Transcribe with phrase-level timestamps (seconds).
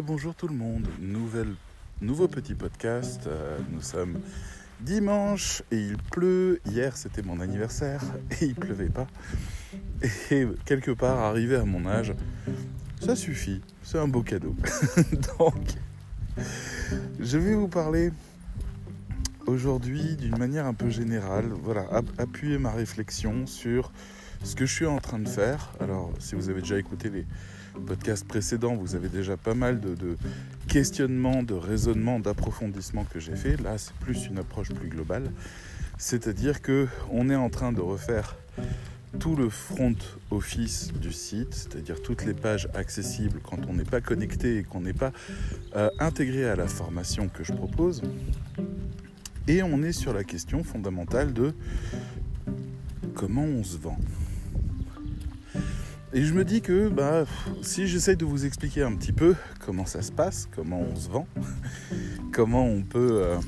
[0.00, 0.88] Bonjour tout le monde,
[2.00, 3.26] nouveau petit podcast.
[3.26, 4.20] Euh, nous sommes
[4.80, 6.60] dimanche et il pleut.
[6.64, 8.00] Hier c'était mon anniversaire
[8.40, 9.06] et il pleuvait pas.
[10.30, 12.14] Et quelque part, arrivé à mon âge,
[13.04, 13.60] ça suffit.
[13.82, 14.56] C'est un beau cadeau.
[15.38, 15.74] Donc,
[17.20, 18.12] je vais vous parler
[19.46, 21.50] aujourd'hui d'une manière un peu générale.
[21.62, 21.86] Voilà,
[22.16, 23.92] appuyer ma réflexion sur
[24.42, 25.74] ce que je suis en train de faire.
[25.80, 27.26] Alors, si vous avez déjà écouté les
[27.80, 30.16] podcasts précédents, vous avez déjà pas mal de,
[30.68, 33.60] questionnements, de raisonnements, d'approfondissements que j'ai fait.
[33.60, 35.30] Là, c'est plus une approche plus globale.
[35.98, 38.36] C'est-à-dire que on est en train de refaire
[39.18, 39.94] tout le front
[40.30, 44.80] office du site, c'est-à-dire toutes les pages accessibles quand on n'est pas connecté et qu'on
[44.80, 45.12] n'est pas
[45.76, 48.02] euh, intégré à la formation que je propose.
[49.48, 51.52] Et on est sur la question fondamentale de
[53.14, 53.98] comment on se vend.
[56.14, 57.24] Et je me dis que bah,
[57.62, 61.08] si j'essaye de vous expliquer un petit peu comment ça se passe, comment on se
[61.08, 61.26] vend,
[62.32, 63.38] comment on peut euh,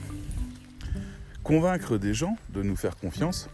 [1.42, 3.50] convaincre des gens de nous faire confiance,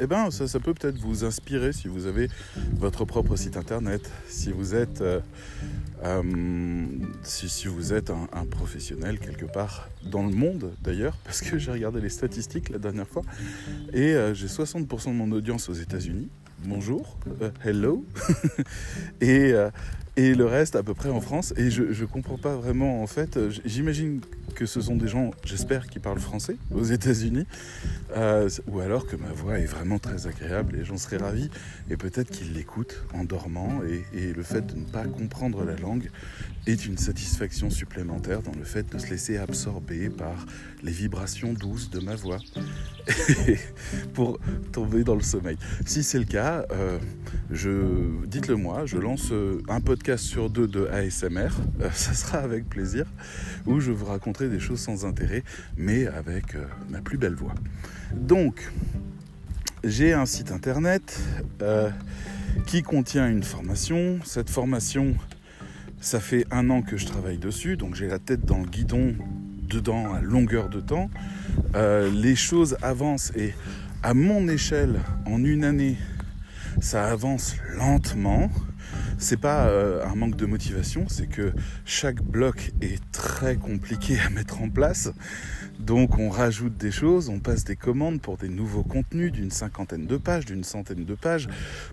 [0.00, 2.28] eh ben ça, peut peut-être vous inspirer si vous avez
[2.74, 5.18] votre propre site internet, si vous êtes, euh,
[6.04, 6.22] euh,
[7.24, 12.00] si, vous êtes un, professionnel quelque part dans le monde d'ailleurs, parce que j'ai regardé
[12.00, 13.22] les statistiques la dernière fois,
[13.92, 16.28] et j'ai 60% de mon audience aux États-Unis,
[16.64, 18.04] bonjour, euh, hello,
[19.20, 19.70] et, euh,
[20.16, 21.54] et le reste à peu près en France.
[21.56, 24.20] Et je ne comprends pas vraiment, en fait, euh, j'imagine
[24.54, 27.46] que ce sont des gens, j'espère, qui parlent français aux États-Unis,
[28.66, 31.48] ou alors que ma voix est vraiment très agréable et j'en serais ravi.
[31.90, 35.76] Et peut-être qu'ils l'écoutent en dormant, et, et le fait de ne pas comprendre la
[35.76, 36.10] langue
[36.66, 40.44] est une satisfaction supplémentaire dans le fait de se laisser absorber par
[40.82, 42.38] les vibrations douces de ma voix
[44.14, 44.38] pour
[44.72, 45.56] tomber dans le sommeil.
[45.86, 46.98] Si c'est le cas, euh,
[48.26, 51.48] dites-le moi, je lance euh, un podcast sur deux de ASMR,
[51.80, 53.06] euh, ça sera avec plaisir,
[53.66, 55.44] où je vous raconterai des choses sans intérêt,
[55.76, 56.56] mais avec
[56.88, 57.54] ma plus belle voix.
[58.14, 58.70] Donc,
[59.84, 61.20] j'ai un site internet
[62.66, 64.18] qui contient une formation.
[64.24, 65.14] Cette formation
[66.00, 69.16] ça fait un an que je travaille dessus, donc j'ai la tête dans le guidon
[69.68, 71.10] dedans à longueur de temps.
[71.74, 73.54] Euh, les choses avancent et
[74.02, 75.96] à mon échelle, en une année,
[76.80, 78.50] ça avance lentement.
[79.18, 81.52] C'est pas euh, un manque de motivation, c'est que
[81.84, 85.10] chaque bloc est très compliqué à mettre en place.
[85.78, 90.06] Donc on rajoute des choses, on passe des commandes pour des nouveaux contenus d'une cinquantaine
[90.06, 91.48] de pages, d'une centaine de pages,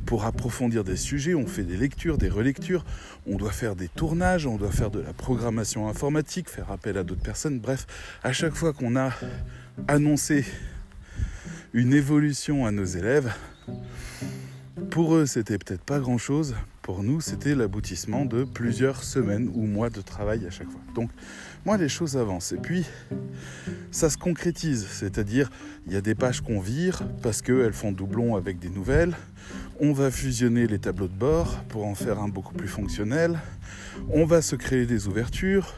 [0.06, 2.84] pour approfondir des sujets, on fait des lectures, des relectures,
[3.28, 7.04] on doit faire des tournages, on doit faire de la programmation informatique, faire appel à
[7.04, 7.86] d'autres personnes, bref,
[8.24, 9.12] à chaque fois qu'on a
[9.88, 10.46] annoncé
[11.74, 13.32] une évolution à nos élèves,
[14.90, 19.90] pour eux c'était peut-être pas grand-chose, pour nous, c'était l'aboutissement de plusieurs semaines ou mois
[19.90, 20.82] de travail à chaque fois.
[20.94, 21.10] Donc,
[21.66, 22.52] moi, les choses avancent.
[22.52, 22.86] Et puis,
[23.90, 24.86] ça se concrétise.
[24.92, 25.50] C'est-à-dire,
[25.88, 29.16] il y a des pages qu'on vire parce qu'elles font doublon avec des nouvelles.
[29.80, 33.40] On va fusionner les tableaux de bord pour en faire un beaucoup plus fonctionnel.
[34.12, 35.74] On va se créer des ouvertures.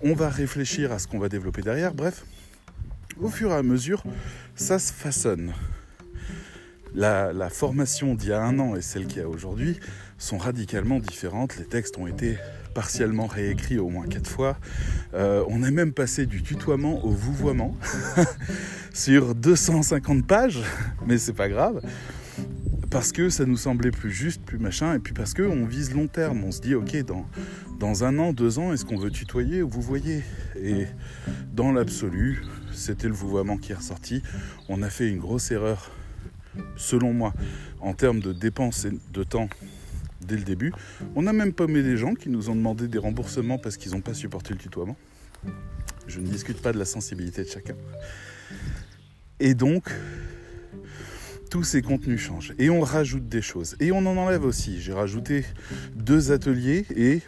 [0.00, 1.92] On va réfléchir à ce qu'on va développer derrière.
[1.92, 2.24] Bref,
[3.20, 4.02] au fur et à mesure,
[4.54, 5.52] ça se façonne.
[6.96, 9.78] La, formation d'il y a un an et celle qu'il y a aujourd'hui
[10.16, 11.58] sont radicalement différentes.
[11.58, 12.38] Les textes ont été
[12.74, 14.56] partiellement réécrits au moins quatre fois.
[15.12, 17.76] Euh, on est même passé du tutoiement au vouvoiement
[18.94, 20.62] sur 250 pages,
[21.06, 21.82] mais c'est pas grave.
[22.90, 26.06] Parce que ça nous semblait plus juste, plus machin, et puis parce qu'on vise long
[26.06, 26.44] terme.
[26.44, 27.26] On se dit, ok, dans,
[27.78, 30.22] dans un an, deux ans, est-ce qu'on veut tutoyer ou vous voyez
[30.62, 30.86] Et
[31.52, 32.42] dans l'absolu,
[32.72, 34.22] c'était le vouvoiement qui est ressorti.
[34.70, 35.90] On a fait une grosse erreur,
[36.76, 37.32] selon moi,
[37.80, 39.48] en termes de dépenses de temps
[40.26, 40.72] dès le début.
[41.14, 43.92] On n'a même pas mis des gens qui nous ont demandé des remboursements parce qu'ils
[43.92, 44.96] n'ont pas supporté le tutoiement.
[46.06, 47.74] Je ne discute pas de la sensibilité de chacun.
[49.40, 49.90] Et donc,
[51.50, 52.54] tous ces contenus changent.
[52.58, 53.76] Et on rajoute des choses.
[53.80, 54.80] Et on en enlève aussi.
[54.80, 55.44] J'ai rajouté
[55.94, 57.20] deux ateliers et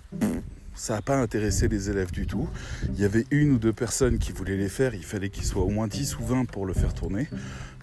[0.74, 2.48] ça n'a pas intéressé les élèves du tout.
[2.94, 4.94] Il y avait une ou deux personnes qui voulaient les faire.
[4.94, 7.28] Il fallait qu'ils soient au moins 10 ou 20 pour le faire tourner.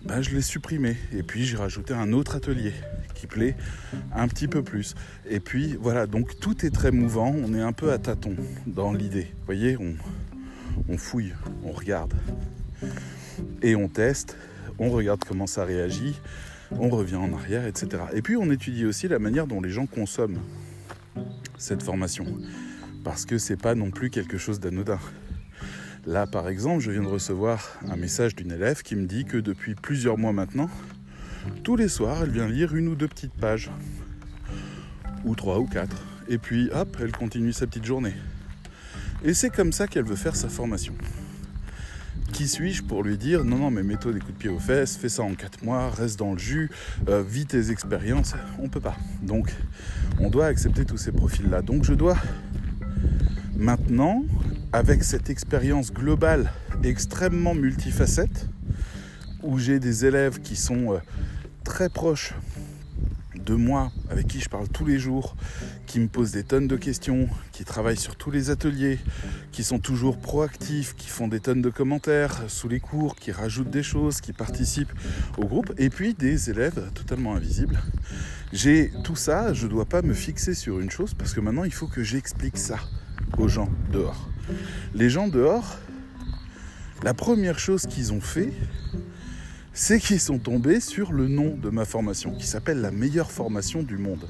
[0.05, 0.95] Ben, je l'ai supprimé.
[1.13, 2.73] Et puis j'ai rajouté un autre atelier
[3.15, 3.55] qui plaît
[4.13, 4.93] un petit peu plus.
[5.27, 8.35] Et puis voilà, donc tout est très mouvant, on est un peu à tâtons
[8.67, 9.23] dans l'idée.
[9.23, 9.95] Vous voyez, on,
[10.87, 12.13] on fouille, on regarde.
[13.63, 14.37] Et on teste,
[14.77, 16.21] on regarde comment ça réagit,
[16.71, 18.03] on revient en arrière, etc.
[18.13, 20.39] Et puis on étudie aussi la manière dont les gens consomment
[21.57, 22.25] cette formation.
[23.03, 24.99] Parce que c'est pas non plus quelque chose d'anodin.
[26.07, 29.37] Là, par exemple, je viens de recevoir un message d'une élève qui me dit que
[29.37, 30.69] depuis plusieurs mois maintenant,
[31.63, 33.71] tous les soirs, elle vient lire une ou deux petites pages,
[35.23, 35.97] ou trois ou quatre.
[36.27, 38.13] et puis hop, elle continue sa petite journée.
[39.23, 40.93] Et c'est comme ça qu'elle veut faire sa formation.
[42.33, 44.97] Qui suis-je pour lui dire non, non, mais mets-toi des coups de pied aux fesses,
[44.97, 46.69] fais ça en 4 mois, reste dans le jus,
[47.07, 48.95] euh, vis tes expériences On peut pas.
[49.23, 49.51] Donc,
[50.19, 51.63] on doit accepter tous ces profils-là.
[51.63, 52.17] Donc, je dois
[53.55, 54.23] maintenant,
[54.75, 56.51] avec cette expérience globale
[56.83, 58.49] extrêmement multifacette,
[59.41, 60.97] où j'ai des élèves qui sont euh,
[61.63, 62.33] très proches
[63.37, 65.37] de moi, avec qui je parle tous les jours,
[65.85, 68.99] qui me posent des tonnes de questions, qui travaillent sur tous les ateliers,
[69.53, 73.71] qui sont toujours proactifs, qui font des tonnes de commentaires sous les cours, qui rajoutent
[73.71, 74.91] des choses, qui participent
[75.37, 77.79] au groupe, et puis des élèves totalement invisibles.
[78.51, 81.63] J'ai tout ça, je ne dois pas me fixer sur une chose parce que maintenant
[81.63, 82.77] il faut que j'explique ça
[83.37, 84.34] aux gens dehors.
[84.93, 85.77] Les gens dehors,
[87.03, 88.51] la première chose qu'ils ont fait,
[89.73, 93.83] c'est qu'ils sont tombés sur le nom de ma formation, qui s'appelle la meilleure formation
[93.83, 94.27] du monde.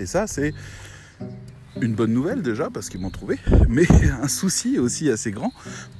[0.00, 0.54] Et ça, c'est
[1.80, 3.38] une bonne nouvelle déjà, parce qu'ils m'ont trouvé,
[3.68, 3.86] mais
[4.22, 5.52] un souci aussi assez grand,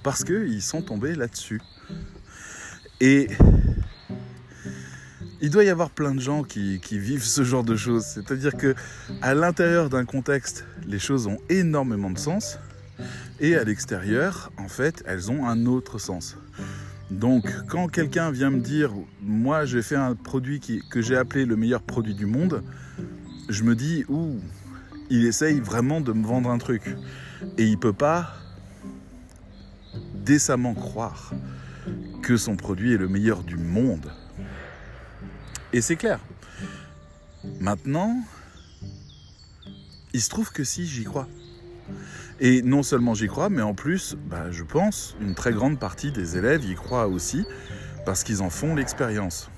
[0.03, 1.61] parce qu'ils sont tombés là-dessus.
[3.01, 3.29] Et
[5.41, 8.05] il doit y avoir plein de gens qui, vivent ce genre de choses.
[8.07, 8.75] C'est-à-dire que
[9.21, 12.59] à l'intérieur d'un contexte, les choses ont énormément de sens,
[13.41, 16.37] et à l'extérieur, en fait, elles ont un autre sens.
[17.11, 20.61] Donc, quand quelqu'un vient me dire, moi j'ai fait un produit
[20.91, 22.63] que j'ai appelé le meilleur produit du monde,
[23.49, 24.41] je me dis, ouh,
[25.11, 26.97] il essaye vraiment de me vendre un truc.
[27.59, 28.35] Et il peut pas
[30.15, 31.33] décemment croire
[32.23, 34.11] que son produit est le meilleur du monde.
[35.73, 36.21] Et c'est clair.
[37.61, 38.17] Maintenant,
[40.15, 41.29] il se trouve que si j'y crois.
[42.41, 46.11] Et non seulement j'y crois, mais en plus, bah, je pense, une très grande partie
[46.13, 47.45] des élèves y croient aussi,
[48.05, 49.51] parce qu'ils en font l'expérience.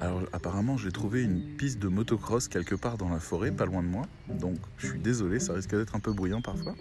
[0.00, 3.82] Alors apparemment j'ai trouvé une piste de motocross quelque part dans la forêt, pas loin
[3.82, 4.06] de moi.
[4.28, 6.74] Donc je suis désolé, ça risque d'être un peu bruyant parfois.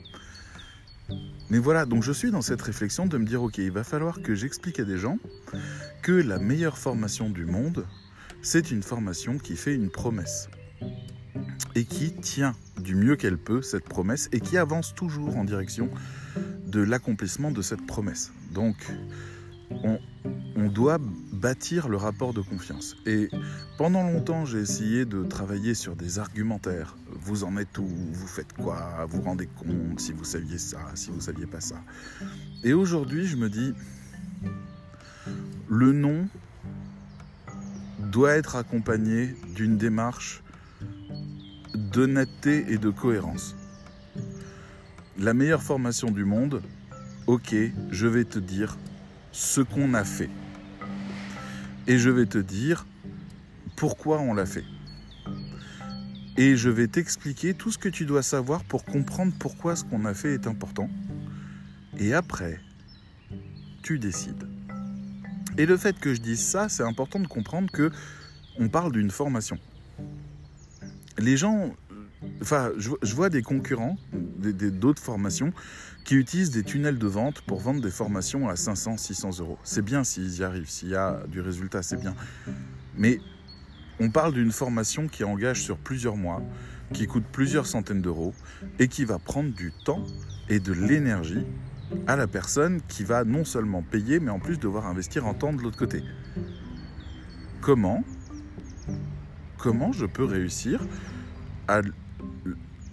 [1.50, 4.22] Mais voilà, donc je suis dans cette réflexion de me dire, ok, il va falloir
[4.22, 5.20] que j'explique à des gens
[6.02, 7.86] que la meilleure formation du monde,
[8.42, 10.50] c'est une formation qui fait une promesse
[11.76, 15.90] et qui tient du mieux qu'elle peut cette promesse et qui avance toujours en direction
[16.68, 18.32] de l'accomplissement de cette promesse.
[18.54, 18.76] Donc,
[19.84, 20.00] on,
[20.70, 21.00] doit
[21.34, 22.96] bâtir le rapport de confiance.
[23.06, 23.30] Et
[23.78, 26.96] pendant longtemps, j'ai essayé de travailler sur des argumentaires.
[27.10, 27.88] Vous en êtes où?
[27.88, 29.06] Vous faites quoi?
[29.10, 31.76] Vous rendez compte si vous saviez ça, si vous saviez pas ça?
[32.64, 33.74] Et aujourd'hui, je me dis,
[35.68, 36.30] le nom
[38.00, 40.42] doit être accompagné d'une démarche
[41.76, 43.56] d'honnêteté et de cohérence.
[45.18, 46.62] La meilleure formation du monde,
[47.28, 47.56] ok,
[47.92, 48.78] je vais te dire
[49.32, 50.30] ce qu'on a fait.
[51.88, 52.86] Et je vais te dire
[53.76, 54.64] pourquoi on l'a fait.
[56.38, 60.06] Et je vais t'expliquer tout ce que tu dois savoir pour comprendre pourquoi ce qu'on
[60.06, 60.90] a fait est important.
[62.00, 62.60] Et après,
[63.84, 64.48] tu décides.
[65.58, 67.92] Et le fait que je dise ça, c'est important de comprendre que
[68.58, 69.58] on parle d'une formation
[71.22, 71.74] les gens,
[72.42, 75.54] enfin, je, vois des concurrents, d'autres formations,
[76.04, 79.58] qui utilisent des tunnels de vente pour vendre des formations à 500, 600 euros.
[79.64, 82.16] C'est bien s'ils y arrivent, s'il y a du résultat, c'est bien.
[82.98, 83.20] Mais
[84.00, 86.42] on parle d'une formation qui engage sur plusieurs mois,
[86.94, 88.34] qui coûte plusieurs centaines d'euros
[88.80, 90.04] et qui va prendre du temps
[90.50, 91.46] et de l'énergie
[92.08, 95.54] à la personne qui va non seulement payer, mais en plus devoir investir en temps
[95.54, 96.04] de l'autre côté.
[97.62, 98.04] Comment
[99.62, 100.82] comment je peux réussir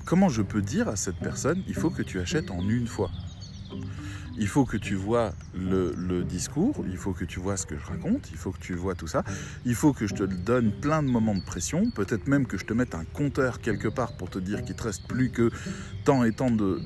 [0.05, 3.11] Comment je peux dire à cette personne, il faut que tu achètes en une fois
[4.39, 7.85] il faut que tu vois le, discours, il faut que tu vois ce que je
[7.85, 9.25] raconte, il faut que tu vois tout ça,
[9.65, 12.65] il faut que je te donne plein de moments de pression, peut-être même que je
[12.65, 15.51] te mette un compteur quelque part pour te dire qu'il te reste plus que
[16.05, 16.79] tant et tant de,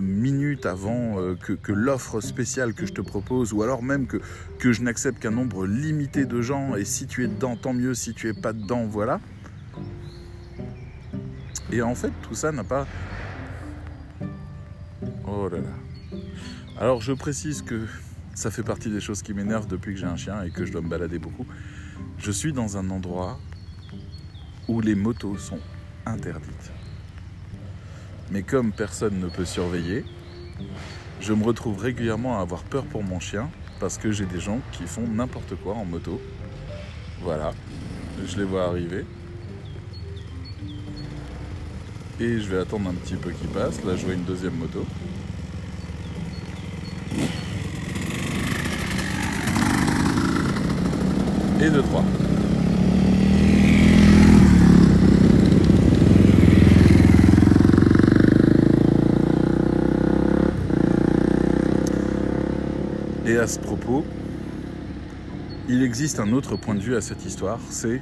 [0.00, 4.18] minutes avant euh, que, l'offre spéciale que je te propose, ou alors même que,
[4.58, 7.94] que je n'accepte qu'un nombre limité de gens, et si tu es dedans, tant mieux,
[7.94, 9.20] si tu es pas dedans, voilà.
[11.70, 12.86] Et en fait, tout ça n'a pas...
[15.26, 16.20] Oh là là.
[16.80, 17.86] Alors je précise que
[18.34, 20.72] ça fait partie des choses qui m'énervent depuis que j'ai un chien et que je
[20.72, 21.46] dois me balader beaucoup.
[22.18, 23.38] Je suis dans un endroit
[24.68, 25.58] où les motos sont
[26.06, 26.72] interdites.
[28.30, 30.04] Mais comme personne ne peut surveiller,
[31.20, 33.50] je me retrouve régulièrement à avoir peur pour mon chien
[33.80, 36.20] parce que j'ai des gens qui font n'importe quoi en moto.
[37.22, 37.52] Voilà,
[38.24, 39.04] je les vois arriver
[42.20, 43.82] et je vais attendre un petit peu qu'il passe.
[43.84, 44.84] Là, je vois une deuxième moto.
[51.60, 52.04] Et deux, trois.
[63.26, 64.06] Et à ce propos,
[65.68, 68.00] il existe un autre point de vue à cette histoire, c'est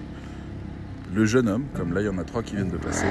[1.13, 3.07] le jeune homme, comme là il y en a trois qui viennent de passer,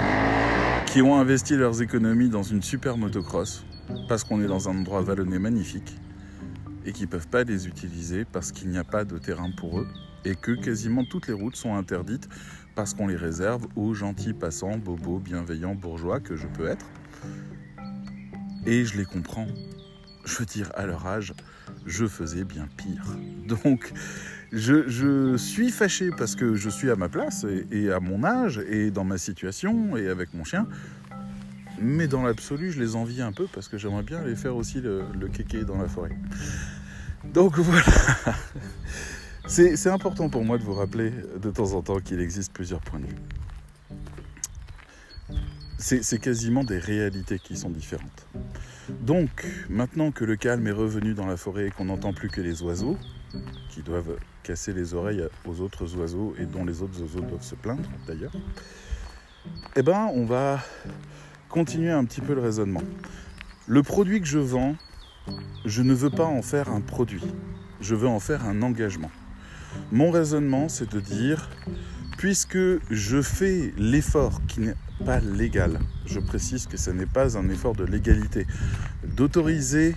[0.86, 3.65] qui ont investi leurs économies dans une super motocross,
[4.08, 5.98] parce qu'on est dans un endroit vallonné magnifique,
[6.86, 9.80] et qui ne peuvent pas les utiliser parce qu'il n'y a pas de terrain pour
[9.80, 9.88] eux,
[10.24, 12.30] et que quasiment toutes les routes sont interdites
[12.75, 16.86] parce qu'on les réserve aux gentils passants, bobos, bienveillants, bourgeois que je peux être.
[18.65, 19.48] Et je les comprends.
[20.25, 21.34] Je veux dire, à leur âge,
[21.86, 23.06] je faisais bien pire.
[23.48, 23.94] Donc,
[24.52, 28.92] je, suis fâché parce que je suis à ma place et, à mon âge et
[28.92, 30.68] dans ma situation et avec mon chien.
[31.82, 34.80] Mais dans l'absolu, je les envie un peu parce que j'aimerais bien aller faire aussi
[34.80, 36.16] le, le kéké dans la forêt.
[37.34, 37.84] Donc voilà.
[39.48, 43.00] C'est important pour moi de vous rappeler de temps en temps qu'il existe plusieurs points
[43.00, 43.16] de vue.
[45.78, 48.28] C'est quasiment des réalités qui sont différentes.
[49.02, 52.42] Donc, maintenant que le calme est revenu dans la forêt et qu'on n'entend plus que
[52.42, 52.98] les oiseaux,
[53.70, 57.56] qui doivent casser les oreilles aux autres oiseaux et dont les autres oiseaux doivent se
[57.56, 58.34] plaindre d'ailleurs,
[59.75, 60.60] eh ben, on va
[61.50, 62.84] continuer un petit peu le raisonnement.
[63.68, 64.75] Le produit que je vends,
[65.65, 67.24] je ne veux pas en faire un produit,
[67.82, 69.12] je veux en faire un engagement.
[69.92, 71.50] Mon raisonnement, c'est de dire,
[72.18, 72.58] puisque
[72.89, 74.75] je fais l'effort qui n'est
[75.06, 78.46] pas légal, je précise que ce n'est pas un effort de légalité,
[79.04, 79.96] d'autoriser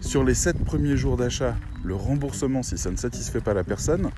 [0.00, 1.56] sur les 7 premiers jours d'achat
[1.88, 4.10] le remboursement si ça ne satisfait pas la personne,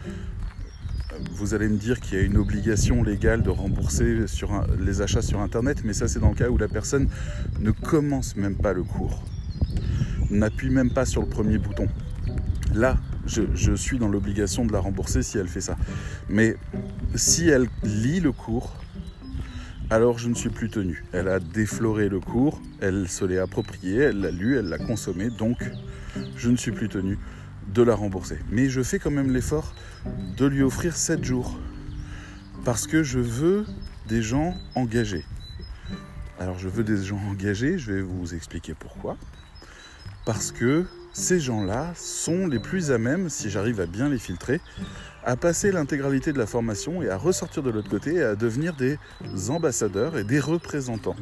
[1.32, 5.22] vous allez me dire qu'il y a une obligation légale de rembourser sur les achats
[5.22, 7.08] sur Internet, mais ça c'est dans le cas où la personne
[7.60, 9.22] ne commence même pas le cours,
[10.30, 11.86] n'appuie même pas sur le premier bouton.
[12.74, 12.96] Là,
[13.26, 15.76] je, suis dans l'obligation de la rembourser si elle fait ça.
[16.28, 16.56] Mais
[17.14, 18.74] si elle lit le cours,
[19.90, 21.04] alors je ne suis plus tenu.
[21.12, 25.30] Elle a défloré le cours, elle se l'est approprié, elle l'a lu, elle l'a consommé,
[25.30, 25.70] donc
[26.36, 27.18] je ne suis plus tenu
[27.72, 28.38] de la rembourser.
[28.50, 29.74] Mais je fais quand même l'effort
[30.36, 31.58] de lui offrir 7 jours.
[32.64, 33.64] Parce que je veux
[34.08, 35.24] des gens engagés.
[36.38, 39.16] Alors je veux des gens engagés, je vais vous expliquer pourquoi.
[40.24, 44.60] Parce que ces gens-là sont les plus à même, si j'arrive à bien les filtrer,
[45.24, 48.74] à passer l'intégralité de la formation et à ressortir de l'autre côté et à devenir
[48.74, 48.98] des
[49.48, 51.16] ambassadeurs et des représentants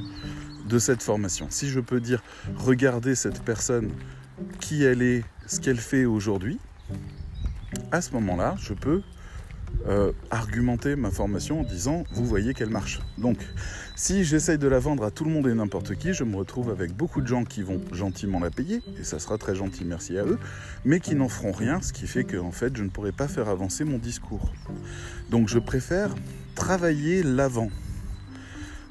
[0.68, 1.46] de cette formation.
[1.50, 2.22] Si je peux dire,
[2.56, 3.90] regardez cette personne,
[4.60, 6.58] qui elle est, ce qu'elle fait aujourd'hui,
[7.92, 9.02] à ce moment-là, je peux
[9.86, 13.00] euh, argumenter ma formation en disant vous voyez qu'elle marche.
[13.16, 13.38] Donc
[13.94, 16.70] si j'essaye de la vendre à tout le monde et n'importe qui, je me retrouve
[16.70, 20.18] avec beaucoup de gens qui vont gentiment la payer, et ça sera très gentil, merci
[20.18, 20.38] à eux,
[20.84, 23.28] mais qui n'en feront rien, ce qui fait que en fait je ne pourrai pas
[23.28, 24.52] faire avancer mon discours.
[25.30, 26.14] Donc je préfère
[26.54, 27.70] travailler l'avant,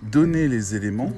[0.03, 1.11] donner les éléments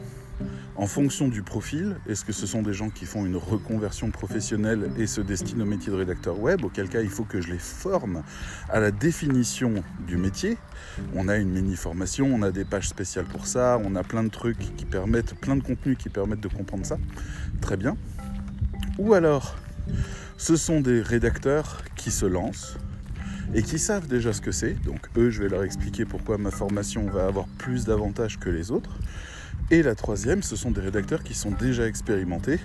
[0.79, 4.89] en fonction du profil, est-ce que ce sont des gens qui font une reconversion professionnelle
[4.97, 7.59] et se destinent au métier de rédacteur web, auquel cas il faut que je les
[7.59, 8.23] forme
[8.69, 10.57] à la définition du métier.
[11.15, 14.29] On a une mini-formation, on a des pages spéciales pour ça, on a plein de
[14.29, 16.97] trucs qui permettent, plein de contenus qui permettent de comprendre ça.
[17.59, 17.97] Très bien.
[18.99, 19.57] Ou alors,
[20.37, 22.77] ce sont des rédacteurs qui se lancent,
[23.53, 24.81] et qui savent déjà ce que c'est.
[24.85, 28.71] Donc eux, je vais leur expliquer pourquoi ma formation va avoir plus d'avantages que les
[28.71, 28.97] autres.
[29.71, 32.59] Et la troisième, ce sont des rédacteurs qui sont déjà expérimentés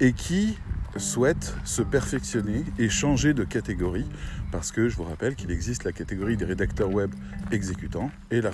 [0.00, 0.56] et qui
[0.98, 4.06] souhaitent se perfectionner et changer de catégorie
[4.52, 7.12] parce que je vous rappelle qu'il existe la catégorie des rédacteurs web
[7.50, 8.50] exécutants et la,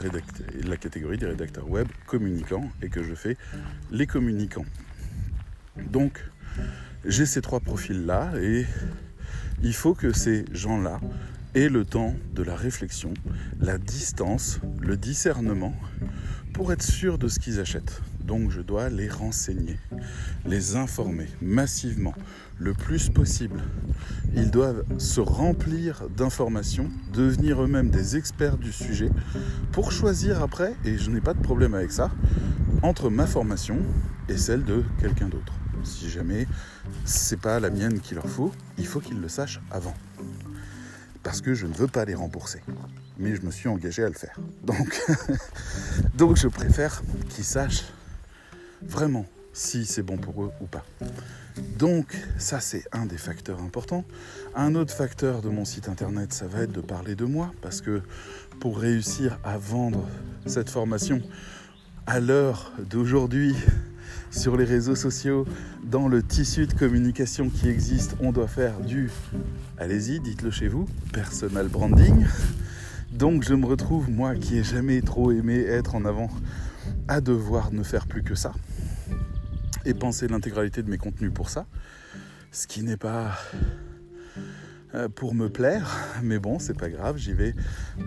[0.65, 3.37] la, catégorie des rédacteurs web communicants et que je fais
[3.91, 4.65] les communicants.
[5.91, 6.25] Donc
[7.05, 8.65] j'ai ces trois profils là et
[9.63, 11.01] il faut que ces gens-là
[11.55, 13.13] aient le temps de la réflexion,
[13.61, 15.75] la distance, le discernement
[16.53, 18.01] pour être sûr de ce qu'ils achètent.
[18.25, 19.79] Donc je dois les renseigner,
[20.47, 22.15] les informer massivement,
[22.59, 23.61] le plus possible.
[24.35, 29.11] Ils doivent se remplir d'informations, devenir eux-mêmes des experts du sujet
[29.73, 32.11] pour choisir après, et je n'ai pas de problème avec ça,
[32.83, 33.79] entre ma formation
[34.29, 35.53] et celle de quelqu'un d'autre.
[35.85, 36.47] Si jamais
[37.05, 39.95] c'est pas la mienne qu'il leur faut, il faut qu'ils le sachent avant.
[41.23, 42.61] Parce que je ne veux pas les rembourser
[43.19, 44.37] mais je me suis engagé à le faire.
[44.65, 45.01] Donc,
[46.15, 47.85] donc je préfère qu'ils sachent
[48.83, 50.85] vraiment si c'est bon pour eux ou pas.
[51.79, 54.05] Donc ça c'est un des facteurs importants.
[54.55, 57.81] Un autre facteur de mon site internet, ça va être de parler de moi, parce
[57.81, 58.03] que
[58.61, 60.09] pour réussir à vendre
[60.47, 61.21] cette formation
[62.07, 63.55] à l'heure d'aujourd'hui,
[64.31, 65.47] sur les réseaux sociaux,
[65.85, 69.11] dans le tissu de communication qui existe, on doit faire du,
[69.79, 72.27] allez-y, dites-le chez vous, personal branding.
[73.13, 76.31] Donc je me retrouve, moi qui ai jamais trop aimé être en avant,
[77.09, 78.53] à devoir ne faire plus que ça
[79.85, 81.67] et penser l'intégralité de mes contenus pour ça.
[82.51, 83.39] Ce qui n'est pas
[85.15, 87.55] pour me plaire, mais bon, c'est pas grave, j'y vais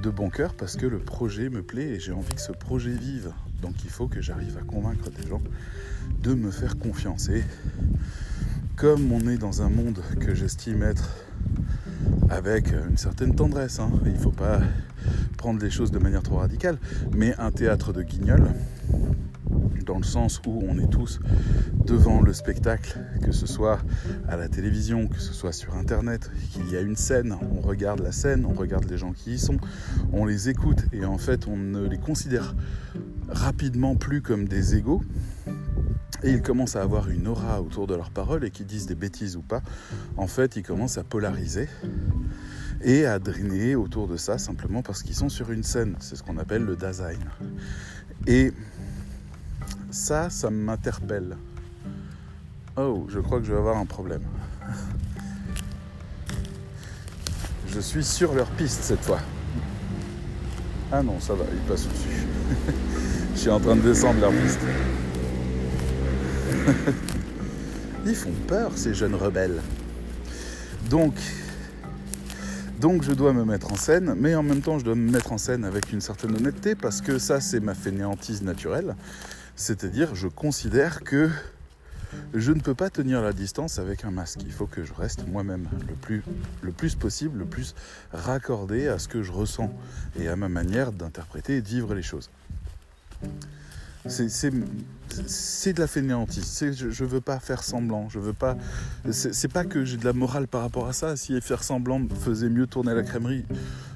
[0.04, 2.92] de bon cœur parce que le projet me plaît et j'ai envie que ce projet
[2.92, 3.32] vive.
[3.62, 5.42] Donc il faut que j'arrive à convaincre des gens
[6.22, 7.30] de me faire confiance.
[7.30, 7.44] Et
[8.76, 11.10] comme on est dans un monde que j'estime être
[12.30, 14.60] avec une certaine tendresse, hein, il ne faut pas
[15.38, 16.78] prendre les choses de manière trop radicale,
[17.14, 18.52] mais un théâtre de guignol,
[19.86, 21.20] dans le sens où on est tous
[21.86, 23.80] devant le spectacle, que ce soit
[24.28, 28.02] à la télévision, que ce soit sur Internet, qu'il y a une scène, on regarde
[28.02, 29.58] la scène, on regarde les gens qui y sont,
[30.12, 32.56] on les écoute et en fait on ne les considère
[33.30, 35.02] rapidement plus comme des égaux.
[36.24, 38.96] Et ils commencent à avoir une aura autour de leurs paroles et qui disent des
[38.96, 39.62] bêtises ou pas.
[40.18, 41.68] En fait, ils commencent à polariser
[42.82, 45.96] et à drainer autour de ça simplement parce qu'ils sont sur une scène.
[46.00, 47.14] C'est ce qu'on appelle le Dasein.
[48.28, 48.54] Et
[49.96, 51.38] ça, ça m'interpelle.
[52.76, 54.24] Oh, je crois que je vais avoir un problème.
[57.68, 59.20] Je suis sur leur piste cette fois.
[60.94, 62.26] Ah non, ça va, ils passent au-dessus.
[63.34, 64.62] je suis en train de descendre leur piste.
[68.06, 69.62] ils font peur, ces jeunes rebelles.
[70.90, 71.16] Donc,
[72.80, 75.34] donc je dois me mettre en scène, mais en même temps je dois me mettre
[75.34, 78.96] en scène avec une certaine honnêteté parce que ça c'est ma fainéantise naturelle.
[79.56, 81.30] C'est-à-dire, je considère que
[82.34, 84.42] je ne peux pas tenir la distance avec un masque.
[84.46, 86.24] Il faut que je reste moi-même le plus,
[86.62, 87.76] le plus possible, le plus
[88.12, 89.72] raccordé à ce que je ressens
[90.20, 92.30] et à ma manière d'interpréter et de vivre les choses.
[94.08, 94.50] C'est
[95.74, 96.76] de la fainéantise.
[96.76, 98.08] Je ne veux pas faire semblant.
[98.10, 98.58] Je veux pas.
[99.10, 101.16] C'est pas que j'ai de la morale par rapport à ça.
[101.16, 103.46] Si faire semblant faisait mieux tourner la crèmerie,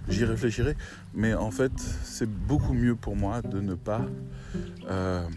[0.07, 0.75] j'y réfléchirais.
[1.13, 1.71] Mais en fait,
[2.03, 4.01] c'est beaucoup mieux pour moi de ne pas.
[4.89, 5.27] Euh,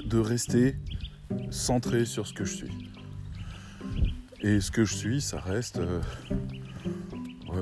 [0.00, 0.76] de, rester
[1.50, 2.92] centré sur ce que je suis.
[4.40, 5.78] Et ce que je suis, ça reste...
[5.78, 6.00] Euh,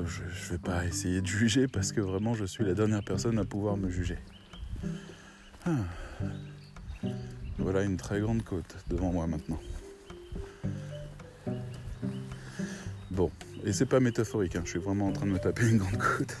[0.05, 3.37] je ne vais pas essayer de juger parce que vraiment je suis la dernière personne
[3.39, 4.17] à pouvoir me juger.
[5.65, 5.75] Ah.
[7.57, 9.59] Voilà une très grande côte devant moi maintenant.
[13.11, 13.29] Bon,
[13.65, 15.97] et c'est pas métaphorique, hein, je suis vraiment en train de me taper une grande
[15.97, 16.37] côte.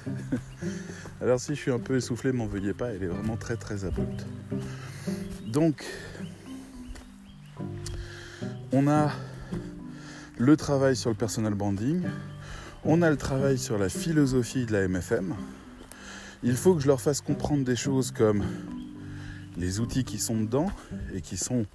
[1.21, 3.83] Alors si je suis un peu essoufflé, m'en veuillez pas, elle est vraiment très très
[3.83, 4.25] abrupte.
[5.51, 5.83] Donc,
[8.71, 9.11] on a
[10.37, 12.03] le travail sur le personal branding,
[12.85, 15.35] on a le travail sur la philosophie de la MFM.
[16.43, 18.45] Il faut que je leur fasse comprendre des choses comme
[19.57, 20.71] les outils qui sont dedans
[21.13, 21.65] et qui sont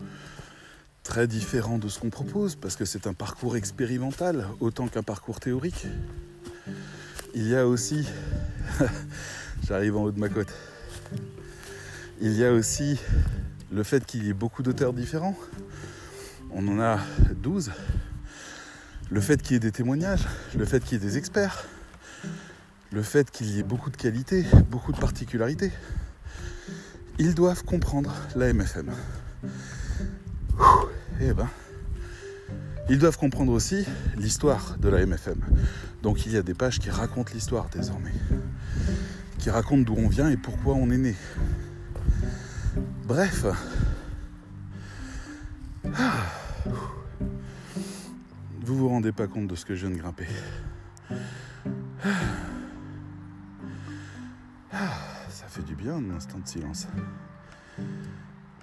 [1.03, 5.39] très différents de ce qu'on propose parce que c'est un parcours expérimental autant qu'un parcours
[5.39, 5.87] théorique.
[7.35, 8.09] Il y a aussi,
[9.69, 10.49] j'arrive en haut de ma côte,
[12.23, 12.99] il y a aussi
[13.71, 15.37] le fait qu'il y ait beaucoup d'auteurs différents,
[16.51, 16.99] on en a
[17.43, 17.73] 12,
[19.11, 20.27] le fait qu'il y ait des témoignages,
[20.57, 21.67] le fait qu'il y ait des experts,
[22.93, 25.73] le fait qu'il y ait beaucoup de qualités, beaucoup de particularités,
[27.19, 28.91] ils doivent comprendre la MFM.
[31.21, 31.49] Et eh ben,
[32.89, 33.85] ils doivent comprendre aussi
[34.17, 35.41] l'histoire de la MFM.
[36.03, 38.13] Donc il y a des pages qui racontent l'histoire désormais,
[39.39, 41.17] qui racontent d'où on vient et pourquoi on est né.
[43.07, 43.47] Bref.
[45.95, 46.27] Ah.
[48.61, 50.27] Vous vous rendez pas compte de ce que je viens de grimper.
[54.73, 56.89] Ah, ça fait du bien un instant de silence.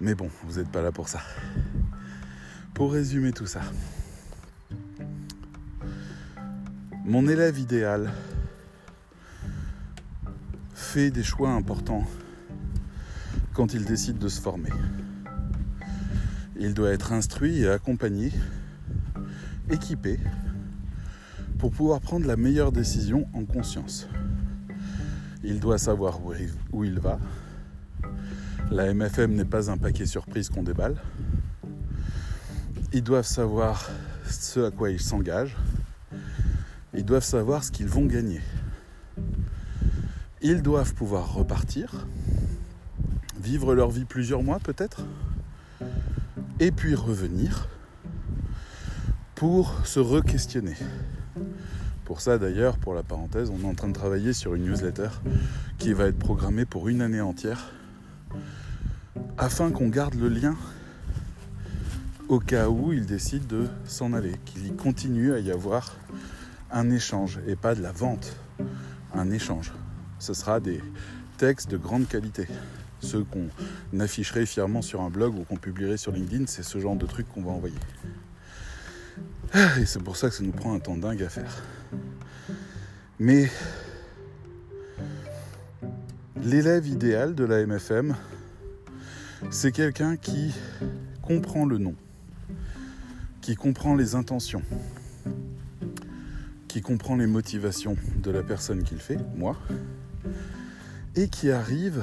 [0.02, 1.20] Mais bon, vous n'êtes pas là pour ça.
[2.74, 3.62] Pour résumer tout ça,
[7.06, 8.12] mon élève idéal
[10.74, 12.04] fait des choix importants
[13.54, 14.70] quand il décide de se former.
[16.58, 18.32] Il doit être instruit et accompagné,
[19.70, 20.18] équipé,
[21.58, 24.08] pour pouvoir prendre la meilleure décision en conscience.
[25.44, 26.20] Il doit savoir
[26.72, 27.18] où il va.
[28.70, 30.96] La MFM n'est pas un paquet surprise qu'on déballe.
[32.92, 33.88] Ils doivent savoir
[34.28, 35.56] ce à quoi ils s'engagent.
[36.92, 38.40] Ils doivent savoir ce qu'ils vont gagner.
[40.42, 42.06] Ils doivent pouvoir repartir
[43.44, 45.02] vivre leur vie plusieurs mois peut-être,
[46.60, 47.68] et puis revenir
[49.34, 50.76] pour se re-questionner.
[52.06, 55.08] Pour ça d'ailleurs, pour la parenthèse, on est en train de travailler sur une newsletter
[55.76, 57.72] qui va être programmée pour une année entière,
[59.36, 60.56] afin qu'on garde le lien
[62.28, 65.96] au cas où ils décident de s'en aller, qu'il y continue à y avoir
[66.70, 68.36] un échange et pas de la vente,
[69.12, 69.72] un échange.
[70.18, 70.80] Ce sera des
[71.36, 72.48] textes de grande qualité
[73.04, 76.96] ceux qu'on afficherait fièrement sur un blog ou qu'on publierait sur LinkedIn, c'est ce genre
[76.96, 77.76] de trucs qu'on va envoyer.
[79.78, 81.62] Et c'est pour ça que ça nous prend un temps dingue à faire.
[83.20, 83.48] Mais
[86.42, 88.16] l'élève idéal de la MFM,
[89.50, 90.52] c'est quelqu'un qui
[91.22, 91.94] comprend le nom,
[93.40, 94.62] qui comprend les intentions,
[96.66, 99.56] qui comprend les motivations de la personne qu'il fait, moi,
[101.14, 102.02] et qui arrive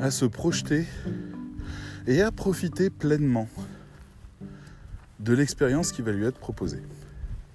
[0.00, 0.86] à se projeter
[2.06, 3.48] et à profiter pleinement
[5.18, 6.82] de l'expérience qui va lui être proposée.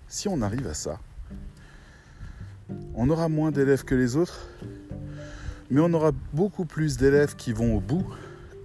[0.07, 0.99] Si on arrive à ça,
[2.93, 4.47] on aura moins d'élèves que les autres,
[5.71, 8.05] mais on aura beaucoup plus d'élèves qui vont au bout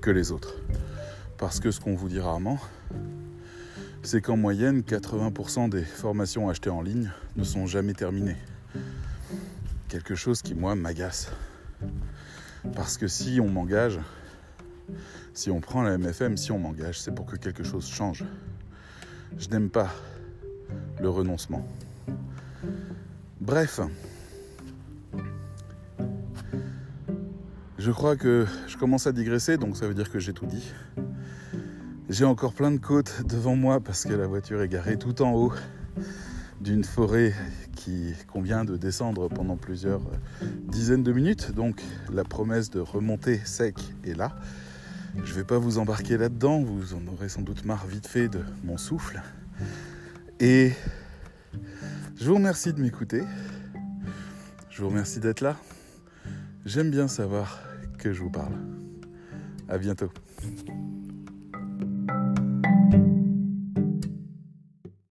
[0.02, 0.54] que les autres.
[1.38, 2.58] Parce que ce qu'on vous dit rarement,
[4.02, 8.36] c'est qu'en moyenne, 80% des formations achetées en ligne ne sont jamais terminées.
[9.88, 11.30] Quelque chose qui, moi, m'agace.
[12.74, 13.98] Parce que si on m'engage,
[15.34, 18.24] si on prend la MFM, si on m'engage, c'est pour que quelque chose change.
[19.38, 19.90] Je n'aime pas
[21.00, 21.66] le renoncement.
[23.40, 23.80] Bref,
[27.78, 30.72] je crois que je commence à digresser, donc ça veut dire que j'ai tout dit.
[32.10, 35.32] J'ai encore plein de côtes devant moi parce que la voiture est garée tout en
[35.32, 35.52] haut
[36.60, 37.32] d'une forêt
[37.80, 40.02] qui qu'on vient de descendre pendant plusieurs
[40.68, 41.52] dizaines de minutes.
[41.52, 44.36] Donc la promesse de remonter sec est là.
[45.24, 48.28] Je ne vais pas vous embarquer là-dedans, vous en aurez sans doute marre vite fait
[48.28, 49.22] de mon souffle.
[50.38, 50.72] Et
[52.16, 53.22] je vous remercie de m'écouter.
[54.68, 55.56] Je vous remercie d'être là.
[56.64, 57.60] J'aime bien savoir
[57.98, 58.52] que je vous parle.
[59.68, 60.10] À bientôt.